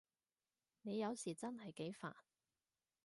[0.81, 2.13] 你有時真係幾煩